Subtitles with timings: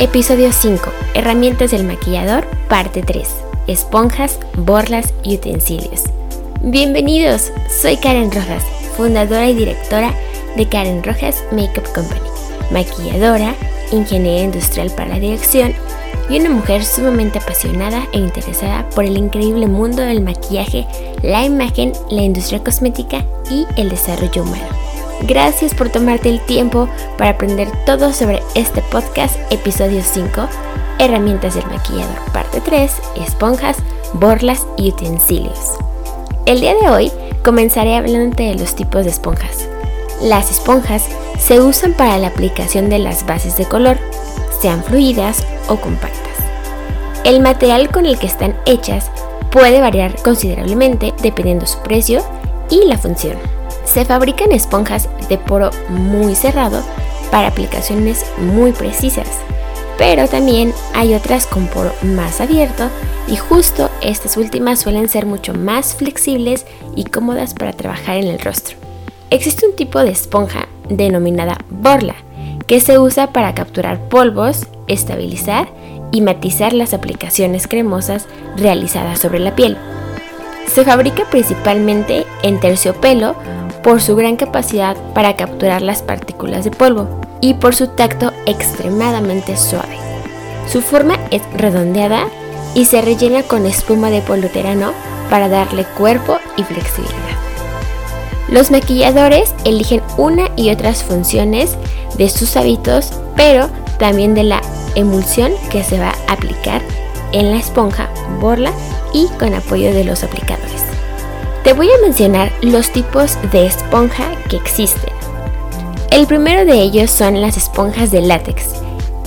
[0.00, 0.92] Episodio 5.
[1.14, 3.28] Herramientas del maquillador, parte 3.
[3.66, 6.04] Esponjas, borlas y utensilios.
[6.62, 8.62] Bienvenidos, soy Karen Rojas,
[8.96, 10.14] fundadora y directora
[10.56, 12.20] de Karen Rojas Makeup Company,
[12.70, 13.56] maquilladora,
[13.90, 15.74] ingeniera industrial para la dirección
[16.30, 20.86] y una mujer sumamente apasionada e interesada por el increíble mundo del maquillaje,
[21.24, 24.87] la imagen, la industria cosmética y el desarrollo humano.
[25.22, 30.48] Gracias por tomarte el tiempo para aprender todo sobre este podcast, episodio 5,
[31.00, 32.92] herramientas del maquillador, parte 3,
[33.26, 33.78] esponjas,
[34.12, 35.74] borlas y utensilios.
[36.46, 37.12] El día de hoy
[37.44, 39.68] comenzaré hablándote de los tipos de esponjas.
[40.22, 41.08] Las esponjas
[41.38, 43.98] se usan para la aplicación de las bases de color,
[44.62, 46.36] sean fluidas o compactas.
[47.24, 49.10] El material con el que están hechas
[49.50, 52.22] puede variar considerablemente dependiendo su precio
[52.70, 53.57] y la función.
[53.92, 56.82] Se fabrican esponjas de poro muy cerrado
[57.30, 59.28] para aplicaciones muy precisas,
[59.96, 62.90] pero también hay otras con poro más abierto
[63.26, 66.66] y justo estas últimas suelen ser mucho más flexibles
[66.96, 68.76] y cómodas para trabajar en el rostro.
[69.30, 72.14] Existe un tipo de esponja denominada borla
[72.66, 75.68] que se usa para capturar polvos, estabilizar
[76.12, 78.26] y matizar las aplicaciones cremosas
[78.56, 79.78] realizadas sobre la piel.
[80.66, 83.34] Se fabrica principalmente en terciopelo
[83.82, 89.56] por su gran capacidad para capturar las partículas de polvo y por su tacto extremadamente
[89.56, 89.96] suave.
[90.70, 92.26] Su forma es redondeada
[92.74, 94.92] y se rellena con espuma de poluterano
[95.30, 97.18] para darle cuerpo y flexibilidad.
[98.48, 101.76] Los maquilladores eligen una y otras funciones
[102.16, 103.68] de sus hábitos, pero
[103.98, 104.60] también de la
[104.94, 106.82] emulsión que se va a aplicar
[107.32, 108.08] en la esponja,
[108.40, 108.72] borla
[109.12, 110.87] y con apoyo de los aplicadores.
[111.68, 115.12] Te voy a mencionar los tipos de esponja que existen.
[116.10, 118.70] El primero de ellos son las esponjas de látex.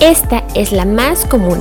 [0.00, 1.60] Esta es la más común.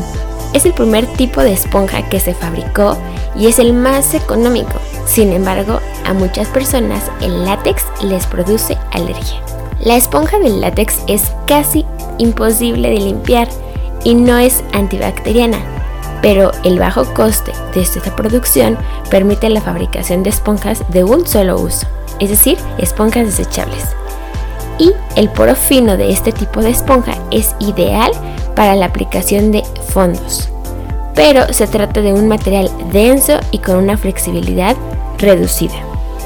[0.56, 2.98] Es el primer tipo de esponja que se fabricó
[3.38, 4.74] y es el más económico.
[5.06, 9.40] Sin embargo, a muchas personas el látex les produce alergia.
[9.82, 11.86] La esponja del látex es casi
[12.18, 13.48] imposible de limpiar
[14.04, 15.60] y no es antibacteriana,
[16.22, 18.78] pero el bajo coste de esta producción
[19.10, 21.88] permite la fabricación de esponjas de un solo uso,
[22.20, 23.84] es decir, esponjas desechables.
[24.78, 28.12] Y el poro fino de este tipo de esponja es ideal
[28.56, 30.50] para la aplicación de fondos,
[31.16, 34.76] pero se trata de un material denso y con una flexibilidad
[35.18, 35.76] reducida.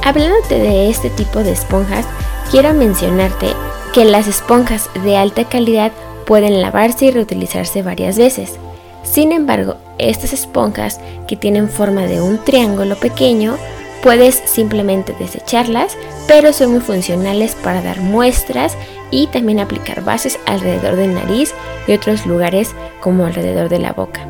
[0.04, 2.06] Hablándote de este tipo de esponjas,
[2.52, 3.48] quiero mencionarte
[3.94, 5.92] que las esponjas de alta calidad
[6.26, 8.60] pueden lavarse y reutilizarse varias veces.
[9.06, 13.58] Sin embargo, estas esponjas que tienen forma de un triángulo pequeño
[14.06, 15.98] Puedes simplemente desecharlas,
[16.28, 18.78] pero son muy funcionales para dar muestras
[19.10, 21.56] y también aplicar bases alrededor de nariz
[21.88, 24.28] y otros lugares como alrededor de la boca.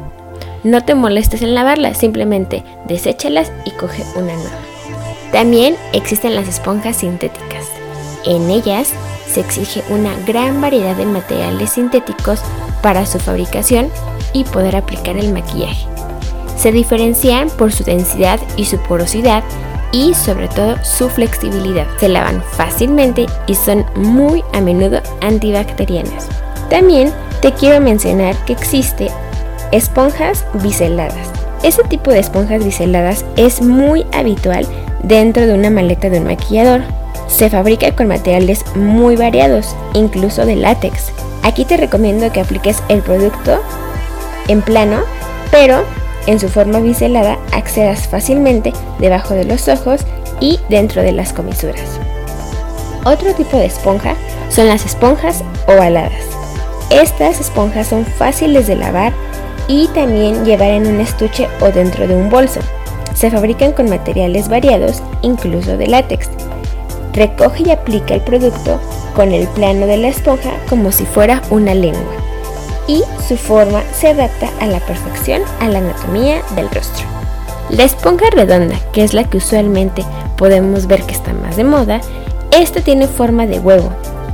[0.63, 4.59] No te molestes en lavarlas, simplemente deséchalas y coge una nueva.
[5.33, 7.65] También existen las esponjas sintéticas.
[8.25, 8.93] En ellas
[9.27, 12.41] se exige una gran variedad de materiales sintéticos
[12.81, 13.89] para su fabricación
[14.33, 15.87] y poder aplicar el maquillaje.
[16.57, 19.43] Se diferencian por su densidad y su porosidad
[19.91, 21.87] y sobre todo su flexibilidad.
[21.99, 26.27] Se lavan fácilmente y son muy a menudo antibacterianas.
[26.69, 29.07] También te quiero mencionar que existe
[29.71, 31.29] esponjas biseladas.
[31.63, 34.67] Este tipo de esponjas biseladas es muy habitual
[35.03, 36.81] dentro de una maleta de un maquillador.
[37.27, 41.11] Se fabrica con materiales muy variados, incluso de látex.
[41.43, 43.59] Aquí te recomiendo que apliques el producto
[44.47, 45.01] en plano,
[45.51, 45.83] pero
[46.27, 50.01] en su forma biselada accedas fácilmente debajo de los ojos
[50.39, 51.99] y dentro de las comisuras.
[53.05, 54.15] Otro tipo de esponja
[54.49, 56.13] son las esponjas ovaladas.
[56.89, 59.13] Estas esponjas son fáciles de lavar
[59.67, 62.59] y también llevar en un estuche o dentro de un bolso.
[63.13, 66.29] Se fabrican con materiales variados, incluso de látex.
[67.15, 68.79] Recoge y aplica el producto
[69.15, 72.13] con el plano de la esponja como si fuera una lengua
[72.87, 77.05] y su forma se adapta a la perfección a la anatomía del rostro.
[77.69, 80.05] La esponja redonda, que es la que usualmente
[80.37, 82.01] podemos ver que está más de moda,
[82.51, 83.91] esta tiene forma de huevo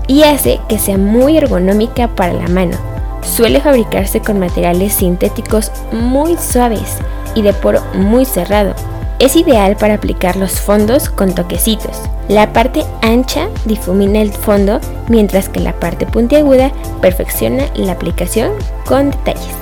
[0.08, 2.78] y hace que sea muy ergonómica para la mano.
[3.22, 6.98] Suele fabricarse con materiales sintéticos muy suaves
[7.36, 8.74] y de poro muy cerrado.
[9.22, 11.96] Es ideal para aplicar los fondos con toquecitos.
[12.28, 14.80] La parte ancha difumina el fondo,
[15.10, 16.72] mientras que la parte puntiaguda
[17.02, 18.52] perfecciona la aplicación
[18.88, 19.54] con detalles.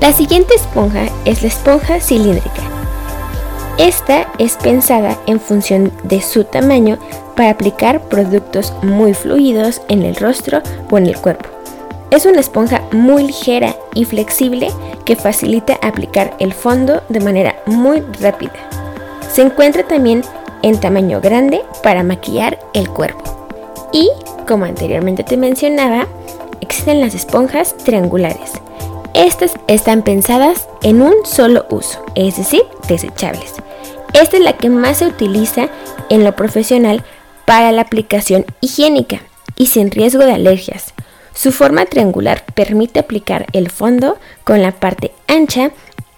[0.00, 2.62] La siguiente esponja es la esponja cilíndrica.
[3.78, 6.98] Esta es pensada en función de su tamaño
[7.36, 11.48] para aplicar productos muy fluidos en el rostro o en el cuerpo.
[12.10, 14.72] Es una esponja muy ligera y flexible
[15.04, 18.79] que facilita aplicar el fondo de manera muy rápida.
[19.32, 20.22] Se encuentra también
[20.62, 23.48] en tamaño grande para maquillar el cuerpo.
[23.92, 24.10] Y,
[24.46, 26.08] como anteriormente te mencionaba,
[26.60, 28.52] existen las esponjas triangulares.
[29.14, 33.54] Estas están pensadas en un solo uso, es decir, desechables.
[34.12, 35.68] Esta es la que más se utiliza
[36.08, 37.04] en lo profesional
[37.44, 39.20] para la aplicación higiénica
[39.56, 40.94] y sin riesgo de alergias.
[41.34, 45.70] Su forma triangular permite aplicar el fondo con la parte ancha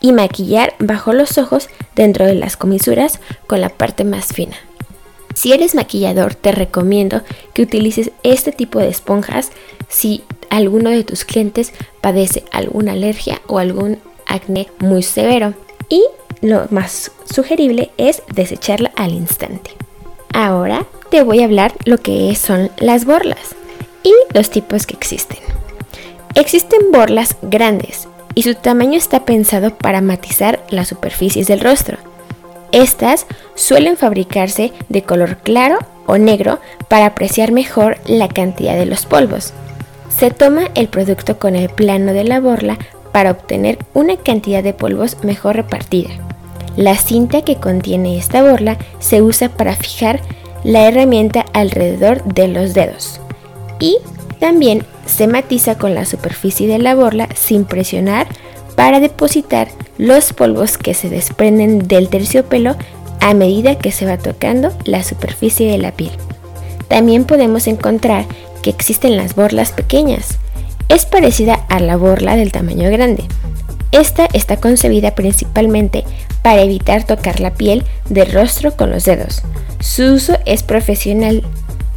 [0.03, 4.57] y maquillar bajo los ojos dentro de las comisuras con la parte más fina.
[5.35, 7.23] Si eres maquillador, te recomiendo
[7.55, 9.51] que utilices este tipo de esponjas
[9.89, 11.73] si alguno de tus clientes
[12.03, 15.55] padece alguna alergia o algún acné muy severo.
[15.89, 16.05] Y
[16.43, 19.71] lo más sugerible es desecharla al instante.
[20.35, 23.55] Ahora te voy a hablar lo que son las borlas
[24.03, 25.39] y los tipos que existen.
[26.35, 31.99] Existen borlas grandes y su tamaño está pensado para matizar las superficies del rostro.
[32.73, 36.59] Estas suelen fabricarse de color claro o negro
[36.89, 39.53] para apreciar mejor la cantidad de los polvos.
[40.09, 42.79] Se toma el producto con el plano de la borla
[43.13, 46.11] para obtener una cantidad de polvos mejor repartida.
[46.77, 50.21] La cinta que contiene esta borla se usa para fijar
[50.65, 53.21] la herramienta alrededor de los dedos
[53.79, 53.99] y
[54.39, 58.27] también se matiza con la superficie de la borla sin presionar
[58.77, 59.69] para depositar
[59.99, 62.77] los polvos que se desprenden del terciopelo
[63.21, 66.13] a medida que se va tocando la superficie de la piel.
[66.89, 68.27] También podemos encontrar
[68.63, 70.39] que existen las borlas pequeñas.
[70.89, 73.25] Es parecida a la borla del tamaño grande.
[73.93, 76.05] Esta está concebida principalmente
[76.43, 79.43] para evitar tocar la piel del rostro con los dedos.
[79.81, 81.43] Su uso es profesional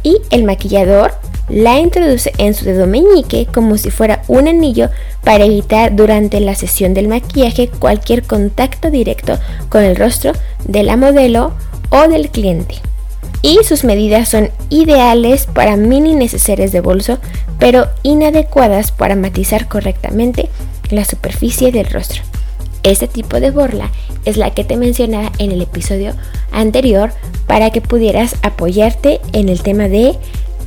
[0.02, 1.14] y el maquillador
[1.48, 4.90] la introduce en su dedo meñique como si fuera un anillo
[5.22, 9.38] para evitar durante la sesión del maquillaje cualquier contacto directo
[9.68, 10.32] con el rostro
[10.64, 11.52] de la modelo
[11.90, 12.76] o del cliente.
[13.42, 17.18] Y sus medidas son ideales para mini neceseres de bolso,
[17.58, 20.48] pero inadecuadas para matizar correctamente
[20.90, 22.22] la superficie del rostro.
[22.82, 23.90] Este tipo de borla
[24.24, 26.14] es la que te mencionaba en el episodio
[26.52, 27.10] anterior
[27.46, 30.16] para que pudieras apoyarte en el tema de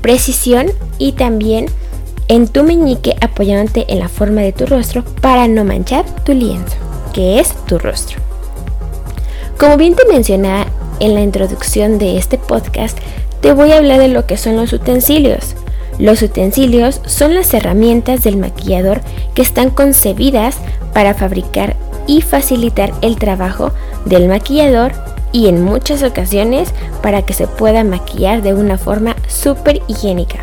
[0.01, 1.67] precisión y también
[2.27, 6.75] en tu meñique apoyándote en la forma de tu rostro para no manchar tu lienzo,
[7.13, 8.19] que es tu rostro.
[9.57, 10.67] Como bien te mencionaba
[10.99, 12.97] en la introducción de este podcast,
[13.41, 15.55] te voy a hablar de lo que son los utensilios.
[15.97, 19.01] Los utensilios son las herramientas del maquillador
[19.33, 20.57] que están concebidas
[20.93, 21.75] para fabricar
[22.07, 23.71] y facilitar el trabajo
[24.05, 24.93] del maquillador
[25.31, 30.39] y en muchas ocasiones para que se pueda maquillar de una forma súper higiénica.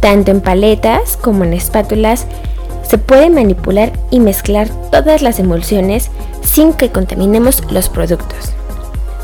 [0.00, 2.26] Tanto en paletas como en espátulas
[2.88, 6.10] se puede manipular y mezclar todas las emulsiones
[6.42, 8.52] sin que contaminemos los productos.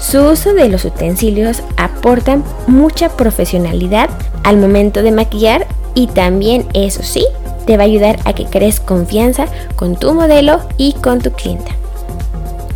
[0.01, 4.11] Su uso de los utensilios aportan mucha profesionalidad
[4.43, 7.25] al momento de maquillar y también, eso sí,
[7.67, 9.47] te va a ayudar a que crees confianza
[9.77, 11.73] con tu modelo y con tu clienta.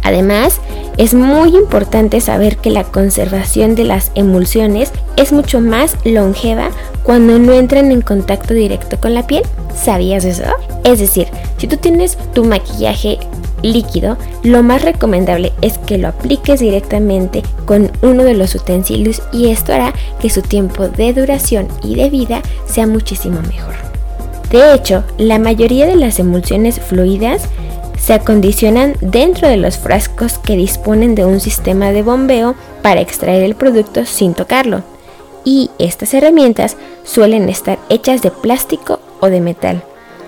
[0.07, 0.61] Además,
[0.99, 6.71] es muy importante saber que la conservación de las emulsiones es mucho más longeva
[7.03, 9.43] cuando no entran en contacto directo con la piel.
[9.75, 10.45] ¿Sabías eso?
[10.85, 11.27] Es decir,
[11.59, 13.19] si tú tienes tu maquillaje
[13.63, 19.49] líquido, lo más recomendable es que lo apliques directamente con uno de los utensilios y
[19.49, 23.75] esto hará que su tiempo de duración y de vida sea muchísimo mejor.
[24.53, 27.49] De hecho, la mayoría de las emulsiones fluidas
[27.99, 33.43] se acondicionan dentro de los frascos que disponen de un sistema de bombeo para extraer
[33.43, 34.83] el producto sin tocarlo.
[35.45, 39.83] Y estas herramientas suelen estar hechas de plástico o de metal,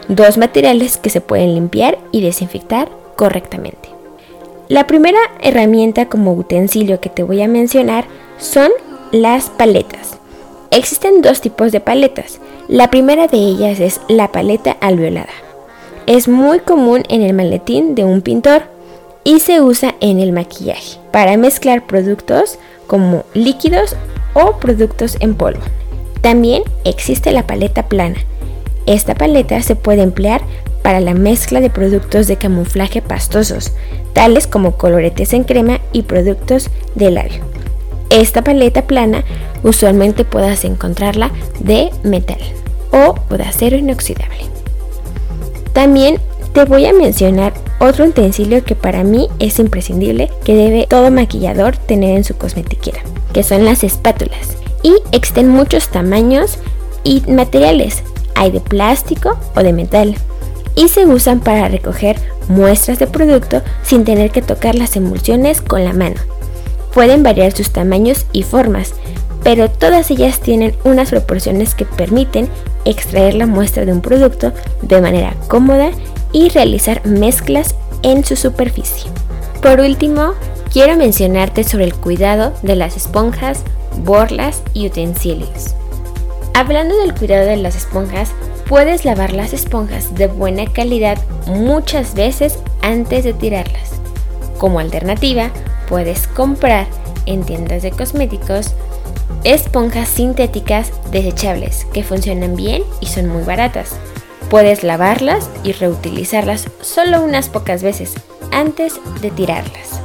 [0.09, 3.89] dos materiales que se pueden limpiar y desinfectar correctamente.
[4.69, 8.05] La primera herramienta como utensilio que te voy a mencionar
[8.39, 8.71] son
[9.13, 10.19] las paletas.
[10.71, 12.41] Existen dos tipos de paletas.
[12.69, 15.33] La primera de ellas es la paleta alveolada.
[16.09, 18.63] Es muy común en el maletín de un pintor
[19.25, 23.95] y se usa en el maquillaje para mezclar productos como líquidos
[24.33, 25.61] o productos en polvo.
[26.23, 28.17] También existe la paleta plana.
[28.87, 30.41] Esta paleta se puede emplear
[30.83, 33.75] para la mezcla de productos de camuflaje pastosos,
[34.15, 37.45] tales como coloretes en crema y productos de labio.
[38.09, 39.25] Esta paleta plana
[39.63, 42.41] usualmente puedes encontrarla de metal
[42.93, 44.58] o de acero inoxidable.
[45.79, 46.19] También
[46.55, 51.77] te voy a mencionar otro utensilio que para mí es imprescindible que debe todo maquillador
[51.77, 53.01] tener en su cosmetiquera,
[53.33, 54.57] que son las espátulas.
[54.83, 56.59] Y existen muchos tamaños
[57.05, 58.03] y materiales.
[58.35, 60.17] Hay de plástico o de metal
[60.75, 62.17] y se usan para recoger
[62.49, 66.17] muestras de producto sin tener que tocar las emulsiones con la mano.
[66.93, 68.95] Pueden variar sus tamaños y formas,
[69.43, 72.49] pero todas ellas tienen unas proporciones que permiten
[72.85, 74.53] extraer la muestra de un producto
[74.83, 75.91] de manera cómoda
[76.33, 79.11] y realizar mezclas en su superficie.
[79.63, 80.35] Por último,
[80.73, 83.63] quiero mencionarte sobre el cuidado de las esponjas,
[84.05, 85.75] borlas y utensilios.
[86.55, 88.33] Hablando del cuidado de las esponjas,
[88.69, 91.17] Puedes lavar las esponjas de buena calidad
[91.47, 93.93] muchas veces antes de tirarlas.
[94.59, 95.51] Como alternativa,
[95.89, 96.87] puedes comprar
[97.25, 98.75] en tiendas de cosméticos
[99.45, 103.97] esponjas sintéticas desechables que funcionan bien y son muy baratas.
[104.51, 108.15] Puedes lavarlas y reutilizarlas solo unas pocas veces
[108.51, 110.01] antes de tirarlas.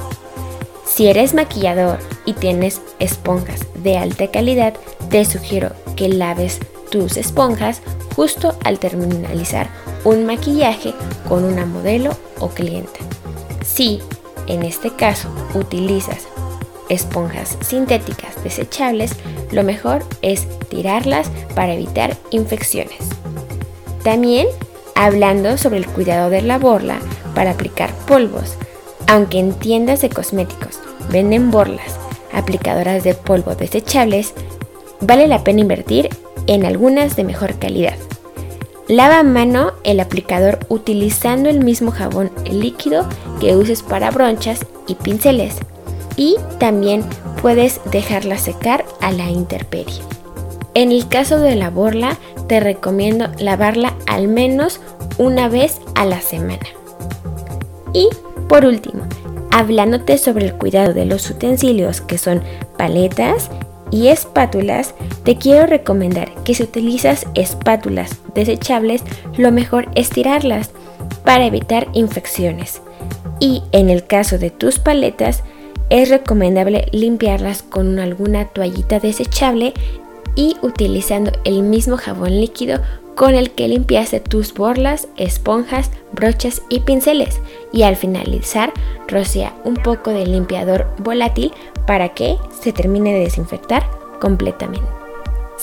[0.85, 4.75] Si eres maquillador y tienes esponjas de alta calidad,
[5.09, 6.59] te sugiero que laves
[6.91, 7.81] tus esponjas
[8.15, 9.69] justo al terminalizar
[10.03, 10.93] un maquillaje
[11.27, 12.99] con una modelo o cliente.
[13.65, 14.01] Si,
[14.47, 16.27] en este caso, utilizas
[16.89, 19.15] esponjas sintéticas desechables,
[19.51, 22.99] lo mejor es tirarlas para evitar infecciones.
[24.03, 24.47] También,
[24.95, 26.99] hablando sobre el cuidado de la borla
[27.35, 28.55] para aplicar polvos,
[29.07, 31.99] aunque en tiendas de cosméticos venden borlas
[32.33, 34.33] aplicadoras de polvo desechables,
[34.99, 36.09] vale la pena invertir
[36.47, 37.95] en algunas de mejor calidad.
[38.87, 43.07] Lava a mano el aplicador utilizando el mismo jabón líquido
[43.39, 45.55] que uses para bronchas y pinceles.
[46.15, 47.03] Y también
[47.41, 50.01] puedes dejarla secar a la intemperie.
[50.75, 52.17] En el caso de la borla,
[52.47, 54.79] te recomiendo lavarla al menos
[55.17, 56.65] una vez a la semana.
[57.93, 58.09] Y
[58.49, 59.03] por último,
[59.51, 62.41] hablándote sobre el cuidado de los utensilios que son
[62.77, 63.49] paletas
[63.91, 69.03] y espátulas, te quiero recomendar que si utilizas espátulas desechables,
[69.37, 70.71] lo mejor es tirarlas
[71.23, 72.81] para evitar infecciones.
[73.39, 75.43] Y en el caso de tus paletas,
[75.93, 79.75] es recomendable limpiarlas con alguna toallita desechable
[80.35, 82.79] y utilizando el mismo jabón líquido
[83.13, 87.39] con el que limpiaste tus borlas, esponjas, brochas y pinceles
[87.71, 88.73] y al finalizar
[89.07, 91.53] rocea un poco de limpiador volátil
[91.85, 93.87] para que se termine de desinfectar
[94.19, 95.02] completamente.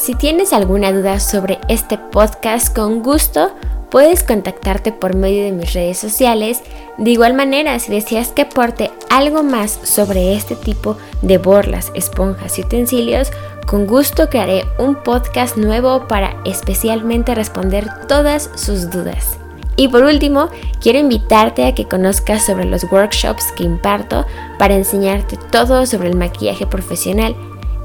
[0.00, 3.50] Si tienes alguna duda sobre este podcast, con gusto
[3.90, 6.62] puedes contactarte por medio de mis redes sociales.
[6.96, 12.58] De igual manera, si deseas que aporte algo más sobre este tipo de borlas, esponjas
[12.58, 13.30] y utensilios,
[13.66, 19.36] con gusto crearé un podcast nuevo para especialmente responder todas sus dudas.
[19.76, 20.48] Y por último,
[20.80, 24.24] quiero invitarte a que conozcas sobre los workshops que imparto
[24.58, 27.36] para enseñarte todo sobre el maquillaje profesional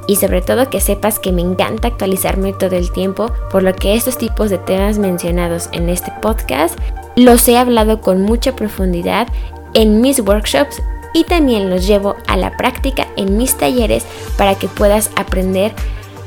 [0.07, 3.95] y sobre todo que sepas que me encanta actualizarme todo el tiempo, por lo que
[3.95, 6.77] estos tipos de temas mencionados en este podcast
[7.15, 9.27] los he hablado con mucha profundidad
[9.73, 10.81] en mis workshops
[11.13, 14.05] y también los llevo a la práctica en mis talleres
[14.37, 15.73] para que puedas aprender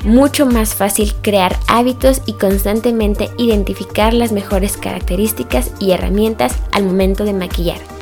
[0.05, 7.25] mucho más fácil crear hábitos y constantemente identificar las mejores características y herramientas al momento
[7.25, 7.98] de maquillar.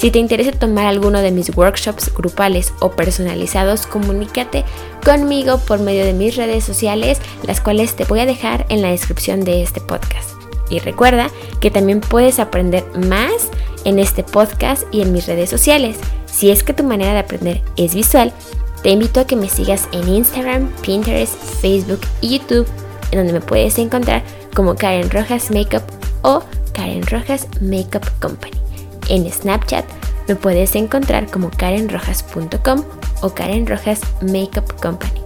[0.00, 4.64] Si te interesa tomar alguno de mis workshops grupales o personalizados, comunícate
[5.04, 8.88] conmigo por medio de mis redes sociales, las cuales te voy a dejar en la
[8.88, 10.30] descripción de este podcast.
[10.70, 11.28] Y recuerda
[11.60, 13.50] que también puedes aprender más
[13.84, 15.98] en este podcast y en mis redes sociales.
[16.24, 18.32] Si es que tu manera de aprender es visual,
[18.82, 22.66] te invito a que me sigas en Instagram, Pinterest, Facebook y YouTube,
[23.10, 24.22] en donde me puedes encontrar
[24.54, 25.82] como Karen Rojas Makeup
[26.22, 26.42] o
[26.72, 28.59] Karen Rojas Makeup Company.
[29.10, 29.84] En Snapchat
[30.28, 32.84] me puedes encontrar como karenrojas.com
[33.20, 35.20] o Karen Rojas Makeup Company.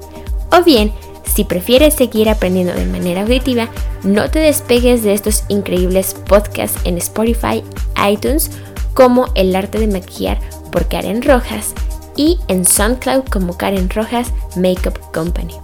[0.50, 0.93] O bien,
[1.25, 3.69] si prefieres seguir aprendiendo de manera auditiva,
[4.03, 7.62] no te despegues de estos increíbles podcasts en Spotify,
[8.09, 8.50] iTunes,
[8.95, 10.38] como El arte de maquillar
[10.73, 11.75] por Karen Rojas
[12.17, 15.55] y en SoundCloud como Karen Rojas Makeup Company.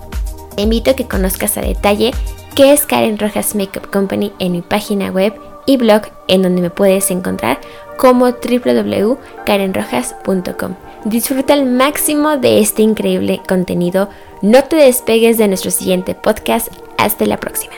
[0.57, 2.11] Te invito a que conozcas a detalle
[2.55, 5.33] qué es Karen Rojas Makeup Company en mi página web
[5.77, 7.59] blog en donde me puedes encontrar
[7.97, 10.75] como www.karenrojas.com.
[11.05, 14.11] Disfruta al máximo de este increíble contenido.
[14.43, 16.69] No te despegues de nuestro siguiente podcast.
[16.99, 17.73] Hasta la próxima.